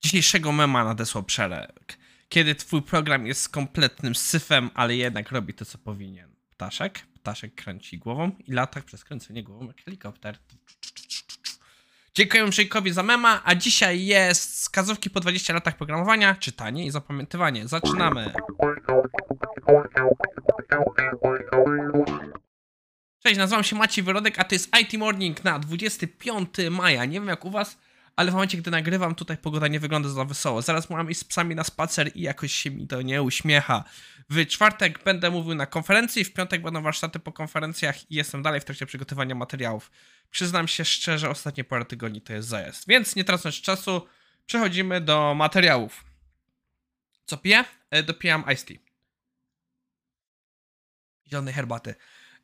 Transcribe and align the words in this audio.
Dzisiejszego 0.00 0.52
mema 0.52 0.84
nadesłał 0.84 1.24
Przerek. 1.24 1.98
Kiedy 2.28 2.54
twój 2.54 2.82
program 2.82 3.26
jest 3.26 3.48
kompletnym 3.48 4.14
syfem, 4.14 4.70
ale 4.74 4.96
jednak 4.96 5.32
robi 5.32 5.54
to, 5.54 5.64
co 5.64 5.78
powinien. 5.78 6.34
Ptaszek, 6.50 6.98
ptaszek 6.98 7.54
kręci 7.54 7.98
głową 7.98 8.30
i 8.46 8.52
lata 8.52 8.80
przez 8.82 9.04
kręcenie 9.04 9.42
głową 9.42 9.66
jak 9.66 9.84
helikopter. 9.84 10.38
Dziękuję 12.14 12.50
Przejkowi 12.50 12.92
za 12.92 13.02
mema, 13.02 13.42
a 13.44 13.54
dzisiaj 13.54 14.04
jest 14.04 14.52
wskazówki 14.52 15.10
po 15.10 15.20
20 15.20 15.52
latach 15.52 15.76
programowania, 15.76 16.34
czytanie 16.34 16.86
i 16.86 16.90
zapamiętywanie. 16.90 17.68
Zaczynamy. 17.68 18.32
Cześć, 23.22 23.36
nazywam 23.36 23.64
się 23.64 23.76
Maciej 23.76 24.04
Wyrodek, 24.04 24.38
a 24.38 24.44
to 24.44 24.54
jest 24.54 24.70
IT 24.80 24.98
Morning 24.98 25.44
na 25.44 25.58
25 25.58 26.48
maja. 26.70 27.04
Nie 27.04 27.20
wiem 27.20 27.28
jak 27.28 27.44
u 27.44 27.50
was, 27.50 27.78
ale 28.18 28.30
w 28.30 28.34
momencie, 28.34 28.58
gdy 28.58 28.70
nagrywam, 28.70 29.14
tutaj 29.14 29.36
pogoda 29.36 29.68
nie 29.68 29.80
wygląda 29.80 30.08
za 30.08 30.24
wesoło. 30.24 30.62
Zaraz 30.62 30.90
mam 30.90 31.10
iść 31.10 31.20
z 31.20 31.24
psami 31.24 31.54
na 31.54 31.64
spacer 31.64 32.10
i 32.14 32.22
jakoś 32.22 32.52
się 32.52 32.70
mi 32.70 32.86
to 32.86 33.02
nie 33.02 33.22
uśmiecha. 33.22 33.84
W 34.30 34.46
czwartek 34.46 35.04
będę 35.04 35.30
mówił 35.30 35.54
na 35.54 35.66
konferencji, 35.66 36.24
w 36.24 36.32
piątek 36.32 36.62
będą 36.62 36.82
warsztaty 36.82 37.18
po 37.18 37.32
konferencjach 37.32 38.10
i 38.10 38.14
jestem 38.14 38.42
dalej 38.42 38.60
w 38.60 38.64
trakcie 38.64 38.86
przygotowania 38.86 39.34
materiałów. 39.34 39.90
Przyznam 40.30 40.68
się 40.68 40.84
szczerze, 40.84 41.30
ostatnie 41.30 41.64
parę 41.64 41.84
tygodni 41.84 42.20
to 42.20 42.32
jest 42.32 42.48
zajazd. 42.48 42.88
Więc 42.88 43.16
nie 43.16 43.24
tracąc 43.24 43.54
czasu, 43.54 44.06
przechodzimy 44.46 45.00
do 45.00 45.34
materiałów. 45.34 46.04
Co 47.26 47.36
piję? 47.36 47.64
E, 47.90 48.02
Dopijam 48.02 48.44
iced 48.52 48.68
tea. 48.68 48.76
Zielonej 51.30 51.54
herbaty. 51.54 51.94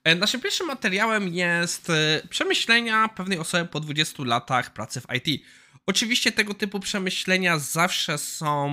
E, 0.04 0.14
Naszym 0.14 0.40
pierwszym 0.40 0.66
materiałem 0.66 1.28
jest 1.28 1.90
e, 1.90 2.22
przemyślenia 2.28 3.08
pewnej 3.08 3.38
osoby 3.38 3.68
po 3.68 3.80
20 3.80 4.24
latach 4.24 4.72
pracy 4.72 5.00
w 5.00 5.06
IT. 5.14 5.44
Oczywiście 5.86 6.32
tego 6.32 6.54
typu 6.54 6.80
przemyślenia 6.80 7.58
zawsze 7.58 8.18
są 8.18 8.68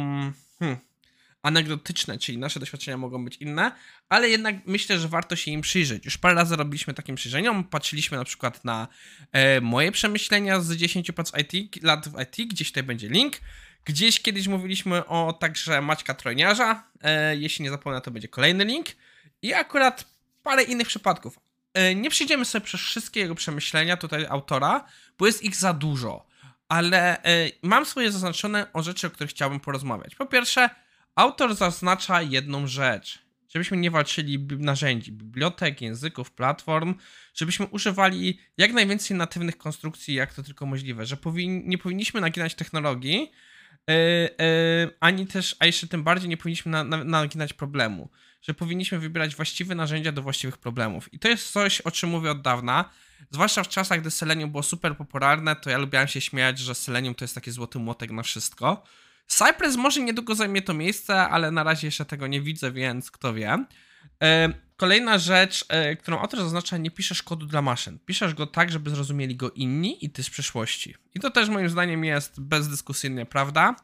hmm, 0.59 0.77
anegdotyczne, 1.41 2.17
czyli 2.17 2.37
nasze 2.37 2.59
doświadczenia 2.59 2.97
mogą 2.97 3.25
być 3.25 3.37
inne, 3.37 3.71
ale 4.09 4.29
jednak 4.29 4.55
myślę, 4.65 4.99
że 4.99 5.07
warto 5.07 5.35
się 5.35 5.51
im 5.51 5.61
przyjrzeć. 5.61 6.05
Już 6.05 6.17
parę 6.17 6.35
razy 6.35 6.55
robiliśmy 6.55 6.93
takim 6.93 7.15
przyjrzeniom, 7.15 7.63
patrzyliśmy 7.63 8.17
na 8.17 8.23
przykład 8.23 8.65
na 8.65 8.87
e, 9.31 9.61
moje 9.61 9.91
przemyślenia 9.91 10.59
z 10.59 10.71
10 10.75 11.11
prac 11.11 11.31
IT, 11.37 11.83
lat 11.83 12.09
w 12.09 12.21
IT, 12.21 12.49
gdzieś 12.49 12.67
tutaj 12.67 12.83
będzie 12.83 13.09
link. 13.09 13.37
Gdzieś 13.85 14.19
kiedyś 14.19 14.47
mówiliśmy 14.47 15.05
o 15.05 15.33
także 15.33 15.81
Maćka 15.81 16.13
Trojniarza, 16.13 16.83
e, 17.01 17.37
jeśli 17.37 17.63
nie 17.63 17.69
zapomnę, 17.69 18.01
to 18.01 18.11
będzie 18.11 18.27
kolejny 18.27 18.65
link. 18.65 18.87
I 19.41 19.53
akurat 19.53 20.05
parę 20.43 20.63
innych 20.63 20.87
przypadków. 20.87 21.39
E, 21.73 21.95
Nie 21.95 22.09
przyjdziemy 22.09 22.45
sobie 22.45 22.65
przez 22.65 22.81
wszystkie 22.81 23.19
jego 23.19 23.35
przemyślenia 23.35 23.97
tutaj 23.97 24.25
autora, 24.29 24.85
bo 25.17 25.27
jest 25.27 25.43
ich 25.43 25.55
za 25.55 25.73
dużo, 25.73 26.25
ale 26.71 27.23
e, 27.23 27.51
mam 27.61 27.85
swoje 27.85 28.11
zaznaczone 28.11 28.73
o 28.73 28.83
rzeczy, 28.83 29.07
o 29.07 29.09
których 29.09 29.29
chciałbym 29.31 29.59
porozmawiać. 29.59 30.15
Po 30.15 30.25
pierwsze, 30.25 30.69
autor 31.15 31.55
zaznacza 31.55 32.21
jedną 32.21 32.67
rzecz. 32.67 33.19
Żebyśmy 33.49 33.77
nie 33.77 33.91
walczyli 33.91 34.47
narzędzi, 34.57 35.11
bibliotek, 35.11 35.81
języków, 35.81 36.31
platform, 36.31 36.95
żebyśmy 37.33 37.65
używali 37.65 38.39
jak 38.57 38.73
najwięcej 38.73 39.17
natywnych 39.17 39.57
konstrukcji, 39.57 40.13
jak 40.13 40.33
to 40.33 40.43
tylko 40.43 40.65
możliwe, 40.65 41.05
że 41.05 41.15
powin- 41.17 41.61
nie 41.65 41.77
powinniśmy 41.77 42.21
naginać 42.21 42.55
technologii, 42.55 43.31
e, 43.89 43.93
e, 44.41 44.89
ani 44.99 45.27
też, 45.27 45.55
a 45.59 45.65
jeszcze 45.65 45.87
tym 45.87 46.03
bardziej 46.03 46.29
nie 46.29 46.37
powinniśmy 46.37 46.71
na- 46.71 46.83
na- 46.83 47.03
naginać 47.03 47.53
problemu 47.53 48.09
że 48.41 48.53
powinniśmy 48.53 48.99
wybierać 48.99 49.35
właściwe 49.35 49.75
narzędzia 49.75 50.11
do 50.11 50.21
właściwych 50.21 50.57
problemów. 50.57 51.13
I 51.13 51.19
to 51.19 51.27
jest 51.27 51.51
coś, 51.51 51.81
o 51.81 51.91
czym 51.91 52.09
mówię 52.09 52.31
od 52.31 52.41
dawna. 52.41 52.89
Zwłaszcza 53.31 53.63
w 53.63 53.67
czasach, 53.67 54.01
gdy 54.01 54.11
Selenium 54.11 54.51
było 54.51 54.63
super 54.63 54.97
popularne, 54.97 55.55
to 55.55 55.69
ja 55.69 55.77
lubiłem 55.77 56.07
się 56.07 56.21
śmiać, 56.21 56.59
że 56.59 56.75
Selenium 56.75 57.15
to 57.15 57.23
jest 57.23 57.35
taki 57.35 57.51
złoty 57.51 57.79
młotek 57.79 58.11
na 58.11 58.23
wszystko. 58.23 58.83
Cypress 59.27 59.75
może 59.75 60.01
niedługo 60.01 60.35
zajmie 60.35 60.61
to 60.61 60.73
miejsce, 60.73 61.15
ale 61.15 61.51
na 61.51 61.63
razie 61.63 61.87
jeszcze 61.87 62.05
tego 62.05 62.27
nie 62.27 62.41
widzę, 62.41 62.71
więc 62.71 63.11
kto 63.11 63.33
wie. 63.33 63.65
E, 64.23 64.53
Kolejna 64.81 65.17
rzecz, 65.17 65.65
e, 65.69 65.95
którą 65.95 66.19
autor 66.19 66.39
zaznacza, 66.39 66.77
nie 66.77 66.91
piszesz 66.91 67.23
kodu 67.23 67.45
dla 67.45 67.61
maszyn. 67.61 67.99
Piszesz 67.99 68.33
go 68.33 68.47
tak, 68.47 68.71
żeby 68.71 68.89
zrozumieli 68.89 69.35
go 69.35 69.51
inni 69.51 70.05
i 70.05 70.09
ty 70.09 70.23
z 70.23 70.29
przyszłości. 70.29 70.95
I 71.15 71.19
to 71.19 71.31
też 71.31 71.49
moim 71.49 71.69
zdaniem 71.69 72.05
jest 72.05 72.41
bezdyskusyjnie 72.41 73.25
prawda. 73.25 73.75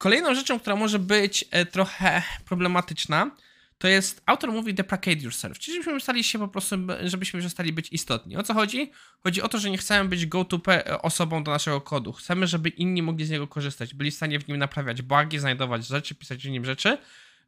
E, 0.00 0.02
Kolejną 0.02 0.34
rzeczą, 0.34 0.60
która 0.60 0.76
może 0.76 0.98
być 0.98 1.44
e, 1.50 1.66
trochę 1.66 2.22
problematyczna, 2.44 3.30
to 3.78 3.88
jest, 3.88 4.22
autor 4.26 4.52
mówi 4.52 4.74
deprecate 4.74 5.12
yourself, 5.20 5.58
czyli 5.58 5.76
żebyśmy 5.76 6.00
stali 6.00 6.24
się 6.24 6.38
po 6.38 6.48
prostu, 6.48 6.76
żebyśmy 7.04 7.40
przestali 7.40 7.72
być 7.72 7.92
istotni. 7.92 8.36
O 8.36 8.42
co 8.42 8.54
chodzi? 8.54 8.92
Chodzi 9.22 9.42
o 9.42 9.48
to, 9.48 9.58
że 9.58 9.70
nie 9.70 9.78
chcemy 9.78 10.08
być 10.08 10.26
go-to 10.26 10.58
pe- 10.58 10.98
osobą 11.02 11.44
do 11.44 11.50
naszego 11.50 11.80
kodu. 11.80 12.12
Chcemy, 12.12 12.46
żeby 12.46 12.68
inni 12.68 13.02
mogli 13.02 13.24
z 13.24 13.30
niego 13.30 13.46
korzystać, 13.46 13.94
byli 13.94 14.10
w 14.10 14.14
stanie 14.14 14.40
w 14.40 14.48
nim 14.48 14.56
naprawiać 14.56 15.02
bugi, 15.02 15.38
znajdować 15.38 15.86
rzeczy, 15.86 16.14
pisać 16.14 16.46
w 16.46 16.50
nim 16.50 16.64
rzeczy, 16.64 16.98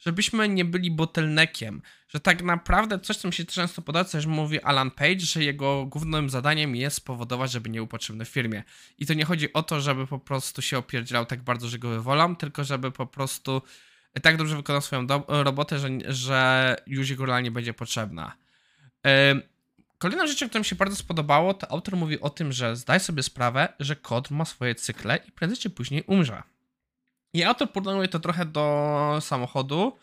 żebyśmy 0.04 0.48
nie 0.48 0.64
byli 0.64 0.90
bottleneckiem. 0.90 1.82
Że 2.08 2.20
tak 2.20 2.42
naprawdę 2.42 2.98
coś, 2.98 3.16
co 3.16 3.28
mi 3.28 3.34
się 3.34 3.44
często 3.44 3.82
podoba, 3.82 4.10
już 4.14 4.26
mówi 4.26 4.60
Alan 4.60 4.90
Page, 4.90 5.20
że 5.20 5.44
jego 5.44 5.86
głównym 5.86 6.30
zadaniem 6.30 6.76
jest 6.76 6.96
spowodować, 6.96 7.52
żeby 7.52 7.70
nie 7.70 7.78
był 7.78 7.86
potrzebny 7.86 8.24
w 8.24 8.28
firmie. 8.28 8.62
I 8.98 9.06
to 9.06 9.14
nie 9.14 9.24
chodzi 9.24 9.52
o 9.52 9.62
to, 9.62 9.80
żeby 9.80 10.06
po 10.06 10.18
prostu 10.18 10.62
się 10.62 10.78
opierdzielał 10.78 11.26
tak 11.26 11.42
bardzo, 11.42 11.68
że 11.68 11.78
go 11.78 11.88
wywolą, 11.88 12.36
tylko 12.36 12.64
żeby 12.64 12.90
po 12.90 13.06
prostu 13.06 13.62
tak 14.22 14.36
dobrze 14.36 14.56
wykonał 14.56 14.82
swoją 14.82 15.06
robotę, 15.28 15.78
że, 15.78 15.88
że 16.08 16.76
już 16.86 17.10
jego 17.10 17.26
realnie 17.26 17.50
będzie 17.50 17.74
potrzebna. 17.74 18.36
Ym, 19.30 19.42
Kolejną 20.02 20.26
rzeczą, 20.26 20.48
która 20.48 20.58
mi 20.58 20.64
się 20.64 20.76
bardzo 20.76 20.96
spodobało, 20.96 21.54
to 21.54 21.70
autor 21.70 21.96
mówi 21.96 22.20
o 22.20 22.30
tym, 22.30 22.52
że 22.52 22.76
zdaj 22.76 23.00
sobie 23.00 23.22
sprawę, 23.22 23.68
że 23.80 23.96
kod 23.96 24.30
ma 24.30 24.44
swoje 24.44 24.74
cykle 24.74 25.18
i 25.28 25.32
prędzej 25.32 25.58
czy 25.58 25.70
później 25.70 26.04
umrze. 26.06 26.42
I 27.34 27.44
autor 27.44 27.72
porównuje 27.72 28.08
to 28.08 28.20
trochę 28.20 28.44
do 28.44 29.18
samochodu, 29.20 29.98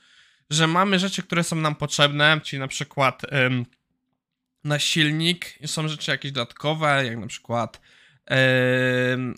że 0.50 0.68
mamy 0.68 1.00
rzeczy, 1.00 1.24
które 1.24 1.44
są 1.44 1.56
nam 1.56 1.76
potrzebne, 1.76 2.42
czyli 2.44 2.60
na 2.60 2.68
przykład 2.68 3.22
ym, 3.34 3.66
na 4.64 4.80
silnik 4.80 5.60
są 5.66 5.88
rzeczy 5.88 6.12
jakieś 6.12 6.32
dodatkowe, 6.32 7.06
jak 7.06 7.18
na 7.18 7.28
przykład 7.28 7.82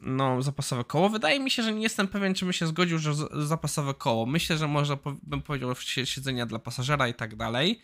no, 0.01 0.41
zapasowe 0.41 0.83
koło. 0.83 1.09
Wydaje 1.09 1.39
mi 1.39 1.51
się, 1.51 1.63
że 1.63 1.73
nie 1.73 1.83
jestem 1.83 2.07
pewien, 2.07 2.33
czy 2.33 2.45
bym 2.45 2.53
się 2.53 2.67
zgodził, 2.67 2.99
że 2.99 3.13
zapasowe 3.33 3.93
koło. 3.93 4.25
Myślę, 4.25 4.57
że 4.57 4.67
można 4.67 4.97
bym 5.23 5.41
powiedział 5.41 5.75
si- 5.75 6.05
siedzenia 6.05 6.45
dla 6.45 6.59
pasażera 6.59 7.07
i 7.07 7.13
tak 7.13 7.35
dalej. 7.35 7.81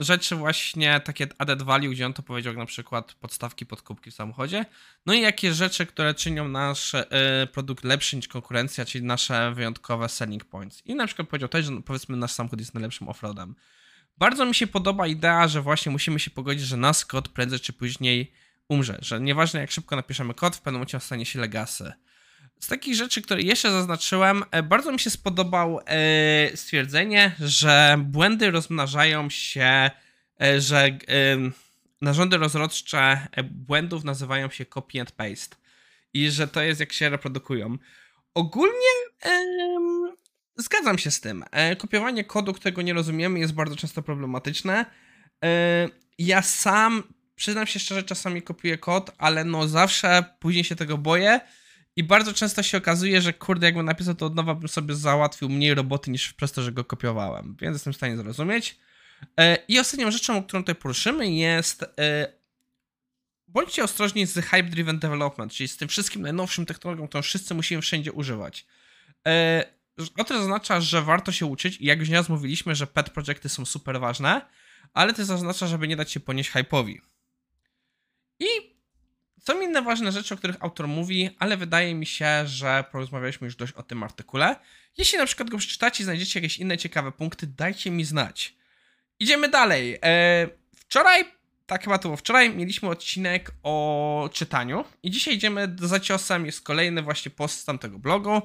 Rzeczy 0.00 0.36
właśnie 0.36 1.00
takie 1.00 1.26
added 1.38 1.62
value, 1.62 1.90
gdzie 1.90 2.06
on 2.06 2.12
to 2.12 2.22
powiedział, 2.22 2.54
na 2.54 2.66
przykład 2.66 3.14
podstawki, 3.14 3.66
podkupki 3.66 4.10
w 4.10 4.14
samochodzie. 4.14 4.64
No 5.06 5.14
i 5.14 5.20
jakie 5.20 5.54
rzeczy, 5.54 5.86
które 5.86 6.14
czynią 6.14 6.48
nasz 6.48 6.94
y, 6.94 7.04
produkt 7.52 7.84
lepszy 7.84 8.16
niż 8.16 8.28
konkurencja, 8.28 8.84
czyli 8.84 9.04
nasze 9.04 9.52
wyjątkowe 9.54 10.08
selling 10.08 10.44
points. 10.44 10.82
I 10.86 10.94
na 10.94 11.06
przykład 11.06 11.28
powiedział 11.28 11.48
też, 11.48 11.64
że 11.64 11.72
no, 11.72 11.82
powiedzmy 11.82 12.16
nasz 12.16 12.32
samochód 12.32 12.60
jest 12.60 12.74
najlepszym 12.74 13.08
offroadem. 13.08 13.54
Bardzo 14.18 14.46
mi 14.46 14.54
się 14.54 14.66
podoba 14.66 15.06
idea, 15.06 15.48
że 15.48 15.62
właśnie 15.62 15.92
musimy 15.92 16.20
się 16.20 16.30
pogodzić, 16.30 16.66
że 16.66 16.76
nasz 16.76 17.04
kod 17.04 17.28
prędzej 17.28 17.60
czy 17.60 17.72
później 17.72 18.32
umrze, 18.68 18.98
że 19.00 19.20
nieważne 19.20 19.60
jak 19.60 19.70
szybko 19.70 19.96
napiszemy 19.96 20.34
kod, 20.34 20.56
w 20.56 20.60
pewnym 20.60 20.74
momencie 20.74 21.00
stanie 21.00 21.26
się 21.26 21.40
legacy. 21.40 21.92
Z 22.60 22.68
takich 22.68 22.94
rzeczy, 22.94 23.22
które 23.22 23.42
jeszcze 23.42 23.70
zaznaczyłem, 23.70 24.44
e, 24.50 24.62
bardzo 24.62 24.92
mi 24.92 25.00
się 25.00 25.10
spodobał 25.10 25.80
e, 25.86 26.56
stwierdzenie, 26.56 27.32
że 27.40 27.96
błędy 27.98 28.50
rozmnażają 28.50 29.30
się, 29.30 29.90
e, 30.40 30.60
że 30.60 30.98
narządy 32.00 32.36
rozrodcze 32.36 33.26
błędów 33.50 34.04
nazywają 34.04 34.50
się 34.50 34.66
copy 34.66 35.00
and 35.00 35.12
paste 35.12 35.56
i 36.14 36.30
że 36.30 36.48
to 36.48 36.62
jest 36.62 36.80
jak 36.80 36.92
się 36.92 37.08
reprodukują. 37.08 37.78
Ogólnie 38.34 38.92
em, 39.20 40.12
zgadzam 40.56 40.98
się 40.98 41.10
z 41.10 41.20
tym. 41.20 41.44
Kopiowanie 41.78 42.24
kodu, 42.24 42.52
którego 42.52 42.82
nie 42.82 42.92
rozumiemy, 42.92 43.38
jest 43.38 43.54
bardzo 43.54 43.76
często 43.76 44.02
problematyczne. 44.02 44.86
Ja 46.18 46.42
sam, 46.42 47.02
przyznam 47.34 47.66
się 47.66 47.78
szczerze, 47.78 48.02
czasami 48.02 48.42
kopiuję 48.42 48.78
kod, 48.78 49.10
ale 49.18 49.44
no 49.44 49.68
zawsze 49.68 50.24
później 50.40 50.64
się 50.64 50.76
tego 50.76 50.98
boję. 50.98 51.40
I 51.96 52.04
bardzo 52.04 52.32
często 52.32 52.62
się 52.62 52.78
okazuje, 52.78 53.22
że 53.22 53.32
kurde, 53.32 53.66
jakbym 53.66 53.86
napisał 53.86 54.14
to 54.14 54.26
od 54.26 54.34
nowa, 54.34 54.54
bym 54.54 54.68
sobie 54.68 54.94
załatwił 54.94 55.48
mniej 55.48 55.74
roboty 55.74 56.10
niż 56.10 56.32
przez 56.32 56.52
to, 56.52 56.62
że 56.62 56.72
go 56.72 56.84
kopiowałem. 56.84 57.56
Więc 57.60 57.74
jestem 57.74 57.92
w 57.92 57.96
stanie 57.96 58.16
zrozumieć. 58.16 58.78
E, 59.40 59.58
I 59.68 59.78
ostatnią 59.78 60.10
rzeczą, 60.10 60.42
którą 60.42 60.62
tutaj 60.62 60.74
poruszymy, 60.74 61.32
jest. 61.32 61.82
e, 61.98 62.36
Bądźcie 63.48 63.84
ostrożni 63.84 64.26
z 64.26 64.36
hype-driven 64.36 64.98
development, 64.98 65.52
czyli 65.52 65.68
z 65.68 65.76
tym 65.76 65.88
wszystkim 65.88 66.22
najnowszym 66.22 66.66
technologią, 66.66 67.08
którą 67.08 67.22
wszyscy 67.22 67.54
musimy 67.54 67.82
wszędzie 67.82 68.12
używać. 68.12 68.66
E, 69.26 69.64
O 70.18 70.24
to 70.24 70.38
oznacza, 70.40 70.80
że 70.80 71.02
warto 71.02 71.32
się 71.32 71.46
uczyć 71.46 71.76
i 71.76 71.84
jak 71.86 71.98
już 72.00 72.08
nieraz 72.08 72.28
mówiliśmy, 72.28 72.74
że 72.74 72.86
pet 72.86 73.10
projekty 73.10 73.48
są 73.48 73.64
super 73.64 74.00
ważne, 74.00 74.46
ale 74.94 75.12
to 75.12 75.22
oznacza, 75.22 75.66
żeby 75.66 75.88
nie 75.88 75.96
dać 75.96 76.12
się 76.12 76.20
ponieść 76.20 76.50
hype'owi. 76.50 76.98
I 78.40 78.75
są 79.46 79.60
inne 79.60 79.82
ważne 79.82 80.12
rzeczy, 80.12 80.34
o 80.34 80.36
których 80.36 80.56
autor 80.60 80.88
mówi, 80.88 81.30
ale 81.38 81.56
wydaje 81.56 81.94
mi 81.94 82.06
się, 82.06 82.46
że 82.46 82.84
porozmawialiśmy 82.92 83.44
już 83.44 83.56
dość 83.56 83.72
o 83.72 83.82
tym 83.82 84.02
artykule. 84.02 84.56
Jeśli 84.98 85.18
na 85.18 85.26
przykład 85.26 85.50
go 85.50 85.58
przeczytacie 85.58 86.02
i 86.02 86.04
znajdziecie 86.04 86.40
jakieś 86.40 86.58
inne 86.58 86.78
ciekawe 86.78 87.12
punkty, 87.12 87.46
dajcie 87.46 87.90
mi 87.90 88.04
znać. 88.04 88.54
Idziemy 89.20 89.48
dalej. 89.48 89.98
E, 90.02 90.48
wczoraj 90.76 91.24
tak 91.66 91.84
chyba 91.84 91.98
to 91.98 92.08
było 92.08 92.16
wczoraj, 92.16 92.54
mieliśmy 92.54 92.88
odcinek 92.88 93.50
o 93.62 94.30
czytaniu 94.32 94.84
i 95.02 95.10
dzisiaj 95.10 95.34
idziemy 95.34 95.76
za 95.80 96.00
ciosem, 96.00 96.46
jest 96.46 96.60
kolejny 96.60 97.02
właśnie 97.02 97.30
post 97.30 97.60
z 97.60 97.64
tamtego 97.64 97.98
blogu 97.98 98.42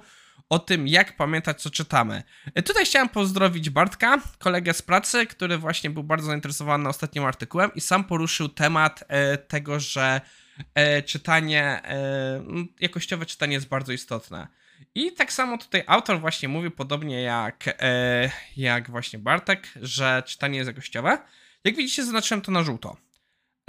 o 0.49 0.59
tym, 0.59 0.87
jak 0.87 1.15
pamiętać, 1.15 1.61
co 1.61 1.69
czytamy. 1.69 2.23
E, 2.55 2.61
tutaj 2.63 2.85
chciałem 2.85 3.09
pozdrowić 3.09 3.69
Bartka, 3.69 4.17
kolegę 4.39 4.73
z 4.73 4.81
pracy, 4.81 5.27
który 5.27 5.57
właśnie 5.57 5.89
był 5.89 6.03
bardzo 6.03 6.27
zainteresowany 6.27 6.89
ostatnim 6.89 7.25
artykułem 7.25 7.71
i 7.75 7.81
sam 7.81 8.03
poruszył 8.03 8.49
temat 8.49 9.03
e, 9.07 9.37
tego, 9.37 9.79
że 9.79 10.21
czytanie, 11.05 11.63
e, 11.63 12.43
jakościowe 12.79 13.25
czytanie 13.25 13.53
jest 13.53 13.67
bardzo 13.67 13.91
istotne. 13.91 14.47
I 14.95 15.11
tak 15.11 15.33
samo 15.33 15.57
tutaj 15.57 15.83
autor 15.87 16.19
właśnie 16.19 16.49
mówi, 16.49 16.71
podobnie 16.71 17.21
jak, 17.21 17.63
e, 17.67 18.31
jak 18.57 18.89
właśnie 18.89 19.19
Bartek, 19.19 19.67
że 19.81 20.23
czytanie 20.25 20.57
jest 20.57 20.67
jakościowe. 20.67 21.17
Jak 21.63 21.75
widzicie, 21.75 22.03
zaznaczyłem 22.03 22.41
to 22.41 22.51
na 22.51 22.63
żółto. 22.63 22.97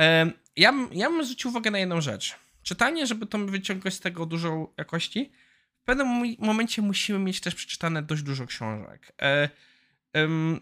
E, 0.01 0.31
ja, 0.57 0.75
ja 0.93 1.11
bym 1.11 1.25
zwrócił 1.25 1.51
uwagę 1.51 1.71
na 1.71 1.79
jedną 1.79 2.01
rzecz. 2.01 2.35
Czytanie, 2.63 3.07
żeby 3.07 3.27
to 3.27 3.39
wyciągać 3.39 3.95
z 3.95 4.01
tego 4.01 4.27
dużą 4.27 4.69
jakości, 4.77 5.33
w 5.83 5.85
pewnym 5.85 6.37
momencie 6.39 6.83
musimy 6.83 7.19
mieć 7.19 7.41
też 7.41 7.55
przeczytane 7.55 8.03
dość 8.03 8.23
dużo 8.23 8.47
książek. 8.47 9.13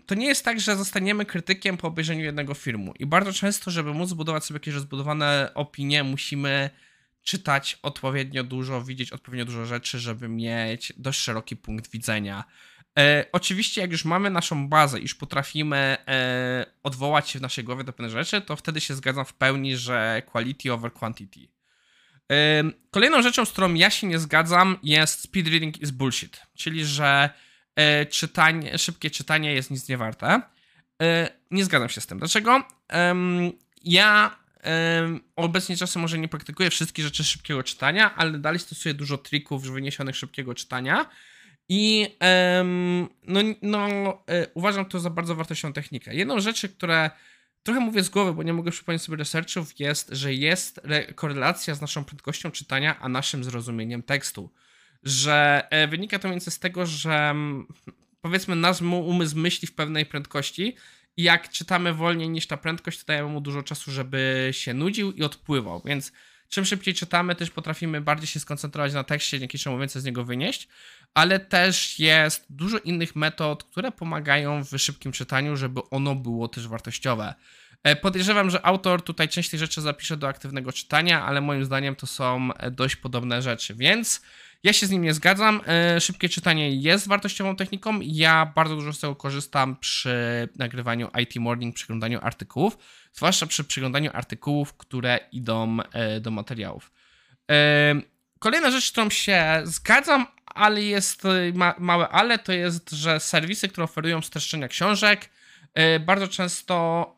To 0.06 0.14
nie 0.14 0.26
jest 0.26 0.44
tak, 0.44 0.60
że 0.60 0.76
zostaniemy 0.76 1.24
krytykiem 1.26 1.76
po 1.76 1.88
obejrzeniu 1.88 2.24
jednego 2.24 2.54
filmu. 2.54 2.94
I 2.98 3.06
bardzo 3.06 3.32
często, 3.32 3.70
żeby 3.70 3.94
móc 3.94 4.08
zbudować 4.08 4.44
sobie 4.44 4.56
jakieś 4.56 4.74
rozbudowane 4.74 5.50
opinie, 5.54 6.04
musimy 6.04 6.70
czytać 7.22 7.78
odpowiednio 7.82 8.44
dużo, 8.44 8.82
widzieć 8.82 9.12
odpowiednio 9.12 9.44
dużo 9.44 9.66
rzeczy, 9.66 9.98
żeby 9.98 10.28
mieć 10.28 10.92
dość 10.96 11.20
szeroki 11.20 11.56
punkt 11.56 11.90
widzenia. 11.90 12.44
E, 12.98 13.24
oczywiście, 13.32 13.80
jak 13.80 13.92
już 13.92 14.04
mamy 14.04 14.30
naszą 14.30 14.68
bazę, 14.68 15.00
już 15.00 15.14
potrafimy 15.14 15.96
e, 16.08 16.66
odwołać 16.82 17.30
się 17.30 17.38
w 17.38 17.42
naszej 17.42 17.64
głowie 17.64 17.84
do 17.84 17.92
pewnych 17.92 18.12
rzeczy, 18.12 18.40
to 18.40 18.56
wtedy 18.56 18.80
się 18.80 18.94
zgadzam 18.94 19.24
w 19.24 19.34
pełni, 19.34 19.76
że 19.76 20.22
quality 20.26 20.72
over 20.72 20.92
quantity. 20.92 21.40
E, 22.32 22.62
kolejną 22.90 23.22
rzeczą, 23.22 23.44
z 23.44 23.50
którą 23.50 23.74
ja 23.74 23.90
się 23.90 24.06
nie 24.06 24.18
zgadzam, 24.18 24.78
jest 24.82 25.20
speed 25.20 25.50
reading 25.50 25.82
is 25.82 25.90
bullshit, 25.90 26.42
czyli 26.54 26.84
że 26.84 27.30
czytanie, 28.10 28.78
szybkie 28.78 29.10
czytanie 29.10 29.54
jest 29.54 29.70
nic 29.70 29.88
nie 29.88 29.96
warte. 29.96 30.40
E, 31.02 31.30
nie 31.50 31.64
zgadzam 31.64 31.88
się 31.88 32.00
z 32.00 32.06
tym. 32.06 32.18
Dlaczego? 32.18 32.62
ja 33.84 34.36
obecnie 35.36 35.76
czasem 35.76 36.02
może 36.02 36.18
nie 36.18 36.28
praktykuję 36.28 36.70
wszystkich 36.70 37.04
rzeczy 37.04 37.24
szybkiego 37.24 37.62
czytania, 37.62 38.14
ale 38.14 38.38
dalej 38.38 38.60
stosuję 38.60 38.94
dużo 38.94 39.18
trików 39.18 39.62
wyniesionych 39.62 40.16
szybkiego 40.16 40.54
czytania. 40.54 41.10
I 41.68 42.16
no, 43.26 43.40
no, 43.62 43.88
e, 44.26 44.46
uważam 44.54 44.84
to 44.84 45.00
za 45.00 45.10
bardzo 45.10 45.34
wartościową 45.34 45.72
technikę. 45.72 46.14
Jedną 46.14 46.40
rzeczy, 46.40 46.68
które 46.68 47.10
trochę 47.62 47.80
mówię 47.80 48.02
z 48.02 48.08
głowy, 48.08 48.32
bo 48.32 48.42
nie 48.42 48.52
mogę 48.52 48.70
przypomnieć 48.70 49.02
sobie 49.02 49.16
researchów, 49.16 49.80
jest, 49.80 50.08
że 50.12 50.34
jest 50.34 50.80
korelacja 51.14 51.74
z 51.74 51.80
naszą 51.80 52.04
prędkością 52.04 52.50
czytania, 52.50 53.00
a 53.00 53.08
naszym 53.08 53.44
zrozumieniem 53.44 54.02
tekstu. 54.02 54.50
Że 55.02 55.66
e, 55.70 55.88
wynika 55.88 56.18
to 56.18 56.28
między 56.28 56.50
z 56.50 56.58
tego, 56.58 56.86
że 56.86 57.34
powiedzmy 58.20 58.56
nasz 58.56 58.80
umysł 58.82 59.38
myśli 59.38 59.68
w 59.68 59.74
pewnej 59.74 60.06
prędkości, 60.06 60.76
i 61.16 61.22
jak 61.22 61.50
czytamy 61.50 61.94
wolniej 61.94 62.28
niż 62.28 62.46
ta 62.46 62.56
prędkość, 62.56 62.98
to 62.98 63.04
dajemy 63.06 63.28
mu 63.28 63.40
dużo 63.40 63.62
czasu, 63.62 63.90
żeby 63.90 64.48
się 64.52 64.74
nudził 64.74 65.12
i 65.12 65.22
odpływał. 65.22 65.82
Więc 65.84 66.12
czym 66.48 66.64
szybciej 66.64 66.94
czytamy, 66.94 67.34
też 67.34 67.50
potrafimy 67.50 68.00
bardziej 68.00 68.26
się 68.26 68.40
skoncentrować 68.40 68.92
na 68.92 69.04
tekście, 69.04 69.40
dzięki 69.40 69.58
czemu 69.58 69.78
więcej 69.78 70.02
z 70.02 70.04
niego 70.04 70.24
wynieść. 70.24 70.68
Ale 71.14 71.40
też 71.40 71.98
jest 71.98 72.46
dużo 72.50 72.78
innych 72.78 73.16
metod, 73.16 73.64
które 73.64 73.92
pomagają 73.92 74.64
w 74.64 74.78
szybkim 74.78 75.12
czytaniu, 75.12 75.56
żeby 75.56 75.80
ono 75.90 76.14
było 76.14 76.48
też 76.48 76.68
wartościowe. 76.68 77.34
E, 77.82 77.96
podejrzewam, 77.96 78.50
że 78.50 78.66
autor 78.66 79.02
tutaj 79.02 79.28
część 79.28 79.50
tych 79.50 79.60
rzeczy 79.60 79.80
zapisze 79.80 80.16
do 80.16 80.28
aktywnego 80.28 80.72
czytania, 80.72 81.24
ale 81.24 81.40
moim 81.40 81.64
zdaniem 81.64 81.96
to 81.96 82.06
są 82.06 82.54
e, 82.54 82.70
dość 82.70 82.96
podobne 82.96 83.42
rzeczy, 83.42 83.74
więc 83.74 84.22
ja 84.62 84.72
się 84.72 84.86
z 84.86 84.90
nim 84.90 85.02
nie 85.02 85.14
zgadzam. 85.14 85.60
E, 85.66 86.00
szybkie 86.00 86.28
czytanie 86.28 86.70
jest 86.70 87.08
wartościową 87.08 87.56
techniką. 87.56 88.00
Ja 88.02 88.52
bardzo 88.54 88.76
dużo 88.76 88.92
z 88.92 89.00
tego 89.00 89.16
korzystam 89.16 89.76
przy 89.76 90.48
nagrywaniu 90.56 91.10
IT 91.22 91.36
Morning, 91.36 91.74
przeglądaniu 91.74 92.18
artykułów, 92.22 92.78
zwłaszcza 93.12 93.46
przy 93.46 93.64
przeglądaniu 93.64 94.10
artykułów, 94.14 94.74
które 94.74 95.18
idą 95.32 95.78
e, 95.92 96.20
do 96.20 96.30
materiałów. 96.30 96.92
E, 97.50 97.94
kolejna 98.38 98.70
rzecz, 98.70 98.84
z 98.84 98.92
którą 98.92 99.10
się 99.10 99.60
zgadzam, 99.64 100.26
ale 100.46 100.82
jest 100.82 101.22
ma 101.54 101.74
małe 101.78 102.08
ale, 102.08 102.38
to 102.38 102.52
jest, 102.52 102.90
że 102.90 103.20
serwisy, 103.20 103.68
które 103.68 103.84
oferują 103.84 104.22
streszczenia 104.22 104.68
książek, 104.68 105.30
bardzo 106.00 106.28
często, 106.28 107.16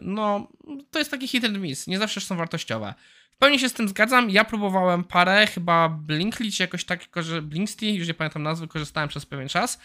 no, 0.00 0.48
to 0.90 0.98
jest 0.98 1.10
taki 1.10 1.28
hit 1.28 1.44
and 1.44 1.58
miss, 1.58 1.86
nie 1.86 1.98
zawsze 1.98 2.20
są 2.20 2.36
wartościowe 2.36 2.94
pełni 3.38 3.58
się 3.58 3.68
z 3.68 3.72
tym 3.72 3.88
zgadzam. 3.88 4.30
Ja 4.30 4.44
próbowałem 4.44 5.04
parę, 5.04 5.46
chyba 5.46 5.88
Blinkly 5.88 6.50
czy 6.50 6.62
jakoś 6.62 6.84
tak, 6.84 7.00
że 7.16 7.42
Blinksty, 7.42 7.86
już 7.86 8.08
nie 8.08 8.14
pamiętam 8.14 8.42
nazwy, 8.42 8.68
korzystałem 8.68 9.08
przez 9.08 9.26
pewien 9.26 9.48
czas. 9.48 9.80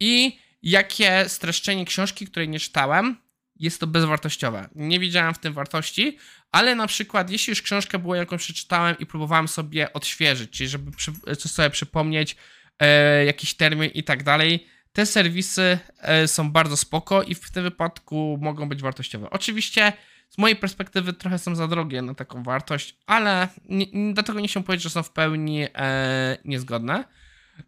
I 0.00 0.38
jakie 0.62 1.24
streszczenie 1.28 1.84
książki, 1.84 2.26
której 2.26 2.48
nie 2.48 2.60
czytałem, 2.60 3.16
jest 3.56 3.80
to 3.80 3.86
bezwartościowe. 3.86 4.68
Nie 4.74 5.00
widziałem 5.00 5.34
w 5.34 5.38
tym 5.38 5.52
wartości, 5.52 6.18
ale 6.52 6.74
na 6.74 6.86
przykład, 6.86 7.30
jeśli 7.30 7.50
już 7.50 7.62
książkę 7.62 7.98
było 7.98 8.14
jakąś 8.14 8.42
przeczytałem 8.42 8.98
i 8.98 9.06
próbowałem 9.06 9.48
sobie 9.48 9.92
odświeżyć, 9.92 10.50
czyli 10.50 10.68
żeby 10.68 10.90
przy, 10.90 11.12
sobie 11.48 11.70
przypomnieć, 11.70 12.36
e, 12.78 13.24
jakiś 13.24 13.54
termin 13.54 13.90
i 13.90 14.02
tak 14.02 14.22
dalej, 14.22 14.66
te 14.92 15.06
serwisy 15.06 15.78
e, 15.98 16.28
są 16.28 16.52
bardzo 16.52 16.76
spoko 16.76 17.22
i 17.22 17.34
w 17.34 17.50
tym 17.50 17.62
wypadku 17.62 18.38
mogą 18.40 18.68
być 18.68 18.82
wartościowe. 18.82 19.30
Oczywiście 19.30 19.92
z 20.34 20.38
mojej 20.38 20.56
perspektywy 20.56 21.12
trochę 21.12 21.38
są 21.38 21.54
za 21.54 21.68
drogie 21.68 22.02
na 22.02 22.14
taką 22.14 22.42
wartość, 22.42 22.96
ale 23.06 23.48
nie, 23.68 23.86
dlatego 24.14 24.40
nie 24.40 24.48
się 24.48 24.64
powiedzieć, 24.64 24.82
że 24.82 24.90
są 24.90 25.02
w 25.02 25.10
pełni 25.10 25.66
e, 25.74 26.38
niezgodne. 26.44 27.04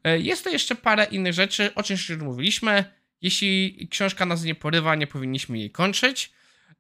E, 0.05 0.19
jest 0.19 0.45
to 0.45 0.51
jeszcze 0.51 0.75
parę 0.75 1.05
innych 1.05 1.33
rzeczy, 1.33 1.75
o 1.75 1.83
czym 1.83 1.97
już 2.09 2.19
mówiliśmy. 2.19 2.85
Jeśli 3.23 3.89
książka 3.91 4.27
nas 4.27 4.43
nie 4.43 4.55
porywa, 4.55 4.95
nie 4.95 5.07
powinniśmy 5.07 5.59
jej 5.59 5.71
kończyć. 5.71 6.33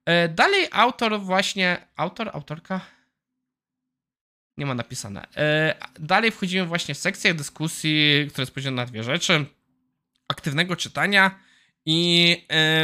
E, 0.04 0.28
dalej 0.28 0.68
autor 0.72 1.20
właśnie, 1.20 1.86
autor, 1.96 2.30
autorka? 2.32 2.80
Nie 4.56 4.66
ma 4.66 4.74
napisane. 4.74 5.26
E, 5.36 5.74
dalej 6.00 6.30
wchodzimy 6.30 6.66
właśnie 6.66 6.94
w 6.94 6.98
sekcję 6.98 7.34
dyskusji, 7.34 8.26
która 8.30 8.42
jest 8.42 8.54
podzielona 8.54 8.82
na 8.82 8.86
dwie 8.86 9.02
rzeczy. 9.02 9.44
Aktywnego 10.28 10.76
czytania 10.76 11.45
i 11.86 12.36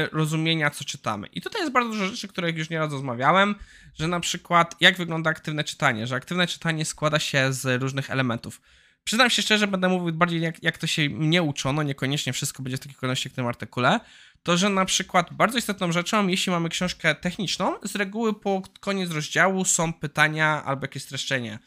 y, 0.06 0.16
rozumienia, 0.16 0.70
co 0.70 0.84
czytamy. 0.84 1.26
I 1.26 1.40
tutaj 1.40 1.60
jest 1.60 1.72
bardzo 1.72 1.90
dużo 1.90 2.06
rzeczy, 2.06 2.28
których 2.28 2.56
już 2.56 2.70
nieraz 2.70 2.92
rozmawiałem, 2.92 3.54
że 3.94 4.08
na 4.08 4.20
przykład 4.20 4.76
jak 4.80 4.96
wygląda 4.96 5.30
aktywne 5.30 5.64
czytanie, 5.64 6.06
że 6.06 6.14
aktywne 6.14 6.46
czytanie 6.46 6.84
składa 6.84 7.18
się 7.18 7.52
z 7.52 7.82
różnych 7.82 8.10
elementów. 8.10 8.60
Przyznam 9.04 9.30
się 9.30 9.42
szczerze, 9.42 9.66
będę 9.66 9.88
mówił 9.88 10.14
bardziej 10.14 10.40
jak, 10.40 10.62
jak 10.62 10.78
to 10.78 10.86
się 10.86 11.10
mnie 11.10 11.42
uczono, 11.42 11.82
niekoniecznie 11.82 12.32
wszystko 12.32 12.62
będzie 12.62 12.76
w 12.76 12.80
takiej 12.80 12.94
kolejności 12.94 13.28
jak 13.28 13.32
w 13.32 13.36
tym 13.36 13.46
artykule, 13.46 14.00
to 14.42 14.56
że 14.56 14.68
na 14.68 14.84
przykład 14.84 15.32
bardzo 15.32 15.58
istotną 15.58 15.92
rzeczą, 15.92 16.28
jeśli 16.28 16.52
mamy 16.52 16.68
książkę 16.68 17.14
techniczną, 17.14 17.74
z 17.82 17.96
reguły 17.96 18.40
po 18.40 18.62
koniec 18.80 19.10
rozdziału 19.10 19.64
są 19.64 19.92
pytania 19.92 20.64
albo 20.64 20.84
jakieś 20.84 21.02
streszczenie. 21.02 21.58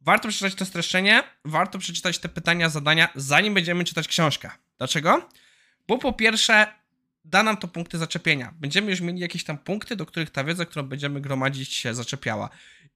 Warto 0.00 0.28
przeczytać 0.28 0.54
to 0.54 0.64
streszczenie, 0.64 1.22
warto 1.44 1.78
przeczytać 1.78 2.18
te 2.18 2.28
pytania, 2.28 2.68
zadania, 2.68 3.08
zanim 3.14 3.54
będziemy 3.54 3.84
czytać 3.84 4.08
książkę. 4.08 4.50
Dlaczego? 4.78 5.28
Bo 5.88 5.98
po 5.98 6.12
pierwsze, 6.12 6.66
da 7.24 7.42
nam 7.42 7.56
to 7.56 7.68
punkty 7.68 7.98
zaczepienia. 7.98 8.54
Będziemy 8.60 8.90
już 8.90 9.00
mieli 9.00 9.20
jakieś 9.20 9.44
tam 9.44 9.58
punkty, 9.58 9.96
do 9.96 10.06
których 10.06 10.30
ta 10.30 10.44
wiedza, 10.44 10.64
którą 10.64 10.86
będziemy 10.86 11.20
gromadzić, 11.20 11.72
się 11.72 11.94
zaczepiała. 11.94 12.50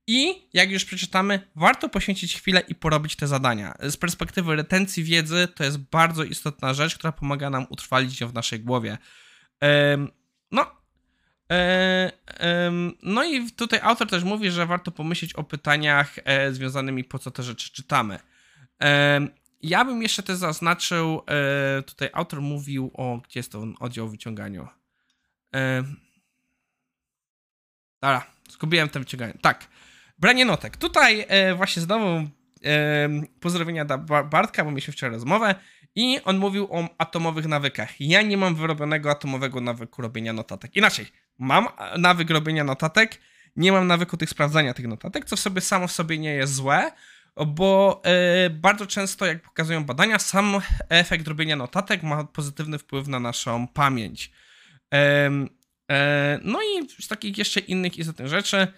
I 0.06 0.48
jak 0.52 0.70
już 0.70 0.84
przeczytamy, 0.84 1.40
warto 1.56 1.88
poświęcić 1.88 2.36
chwilę 2.36 2.62
i 2.68 2.74
porobić 2.74 3.16
te 3.16 3.26
zadania. 3.26 3.74
Z 3.80 3.96
perspektywy 3.96 4.56
retencji 4.56 5.04
wiedzy 5.04 5.48
to 5.54 5.64
jest 5.64 5.78
bardzo 5.78 6.24
istotna 6.24 6.74
rzecz, 6.74 6.94
która 6.94 7.12
pomaga 7.12 7.50
nam 7.50 7.66
utrwalić 7.68 8.20
ją 8.20 8.28
w 8.28 8.34
naszej 8.34 8.60
głowie. 8.60 8.98
no. 10.50 10.80
E, 11.50 12.12
no 13.02 13.24
i 13.24 13.50
tutaj 13.50 13.80
autor 13.82 14.08
też 14.08 14.24
mówi, 14.24 14.50
że 14.50 14.66
warto 14.66 14.90
pomyśleć 14.90 15.34
o 15.34 15.44
pytaniach 15.44 16.14
e, 16.24 16.52
związanymi 16.52 17.04
po 17.04 17.18
co 17.18 17.30
te 17.30 17.42
rzeczy 17.42 17.72
czytamy. 17.72 18.18
Ja 19.62 19.84
bym 19.84 20.02
jeszcze 20.02 20.22
też 20.22 20.36
zaznaczył, 20.36 21.22
e, 21.28 21.82
tutaj 21.82 22.08
autor 22.12 22.40
mówił 22.40 22.90
o, 22.94 23.20
gdzie 23.24 23.40
jest 23.40 23.52
to 23.52 23.64
oddział 23.80 24.08
w 24.08 24.10
wyciąganiu. 24.10 24.68
E, 25.54 25.82
dobra, 28.02 28.26
zgubiłem 28.50 28.88
ten 28.88 29.02
wyciąganie. 29.02 29.34
Tak, 29.42 29.68
branie 30.18 30.44
notek. 30.44 30.76
Tutaj 30.76 31.26
e, 31.28 31.54
właśnie 31.54 31.82
znowu 31.82 32.28
pozdrowienia 33.40 33.84
dla 33.84 33.98
Bartka, 34.24 34.64
bo 34.64 34.70
mieliśmy 34.70 34.92
wczoraj 34.92 35.14
rozmowę 35.14 35.54
i 35.94 36.20
on 36.24 36.38
mówił 36.38 36.68
o 36.70 36.88
atomowych 36.98 37.46
nawykach. 37.46 38.00
Ja 38.00 38.22
nie 38.22 38.36
mam 38.36 38.54
wyrobionego 38.54 39.10
atomowego 39.10 39.60
nawyku 39.60 40.02
robienia 40.02 40.32
notatek. 40.32 40.76
Inaczej, 40.76 41.06
mam 41.38 41.66
nawyk 41.98 42.30
robienia 42.30 42.64
notatek, 42.64 43.20
nie 43.56 43.72
mam 43.72 43.86
nawyku 43.86 44.16
tych 44.16 44.30
sprawdzania 44.30 44.74
tych 44.74 44.86
notatek, 44.86 45.24
co 45.24 45.36
w 45.36 45.40
sobie 45.40 45.60
samo 45.60 45.86
w 45.88 45.92
sobie 45.92 46.18
nie 46.18 46.34
jest 46.34 46.54
złe, 46.54 46.92
bo 47.46 48.00
e, 48.04 48.50
bardzo 48.50 48.86
często, 48.86 49.26
jak 49.26 49.42
pokazują 49.42 49.84
badania, 49.84 50.18
sam 50.18 50.60
efekt 50.88 51.28
robienia 51.28 51.56
notatek 51.56 52.02
ma 52.02 52.24
pozytywny 52.24 52.78
wpływ 52.78 53.08
na 53.08 53.20
naszą 53.20 53.68
pamięć. 53.68 54.32
E, 54.94 55.30
no 56.42 56.58
i 56.62 57.02
z 57.02 57.08
takich 57.08 57.38
jeszcze 57.38 57.60
innych 57.60 57.98
istotnych 57.98 58.28
rzeczy, 58.28 58.68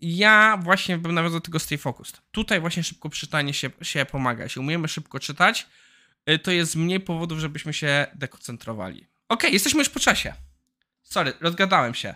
ja 0.00 0.58
właśnie 0.62 0.98
bym 0.98 1.14
nawiązał 1.14 1.40
tego 1.40 1.58
Stay 1.58 1.78
Focused. 1.78 2.20
Tutaj 2.30 2.60
właśnie 2.60 2.82
szybko 2.82 3.10
czytanie 3.10 3.54
się, 3.54 3.70
się 3.82 4.04
pomaga. 4.04 4.44
Jeśli 4.44 4.60
umiemy 4.60 4.88
szybko 4.88 5.20
czytać, 5.20 5.66
y, 6.30 6.38
to 6.38 6.50
jest 6.50 6.76
mniej 6.76 7.00
powodów, 7.00 7.38
żebyśmy 7.38 7.72
się 7.72 8.06
dekoncentrowali. 8.14 9.06
Ok, 9.28 9.42
jesteśmy 9.42 9.78
już 9.78 9.88
po 9.88 10.00
czasie. 10.00 10.34
Sorry, 11.02 11.32
rozgadałem 11.40 11.94
się. 11.94 12.14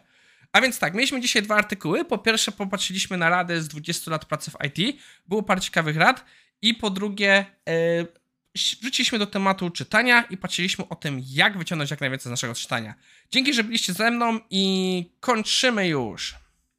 A 0.54 0.61
więc 0.61 0.78
tak, 0.78 0.94
mieliśmy 0.94 1.20
dzisiaj 1.20 1.42
dwa 1.42 1.56
artykuły. 1.56 2.04
Po 2.04 2.18
pierwsze, 2.18 2.52
popatrzyliśmy 2.52 3.16
na 3.16 3.28
radę 3.28 3.62
z 3.62 3.68
20 3.68 4.11
lat 4.11 4.25
pracy 4.25 4.50
w 4.50 4.56
IT. 4.64 4.96
Było 5.26 5.42
parę 5.42 5.61
ciekawych 5.61 5.96
rad. 5.96 6.25
I 6.62 6.75
po 6.75 6.90
drugie, 6.90 7.46
yy, 7.66 8.76
wróciliśmy 8.82 9.18
do 9.18 9.26
tematu 9.26 9.70
czytania 9.70 10.23
i 10.23 10.37
patrzyliśmy 10.37 10.88
o 10.88 10.94
tym, 10.94 11.20
jak 11.26 11.58
wyciągnąć 11.58 11.90
jak 11.90 12.00
najwięcej 12.00 12.30
z 12.30 12.30
naszego 12.30 12.54
czytania. 12.54 12.94
Dzięki, 13.30 13.54
że 13.54 13.64
byliście 13.64 13.92
ze 13.92 14.11
mną 14.11 14.40
i 14.50 15.04
kończymy 15.20 15.88
już. 15.88 16.34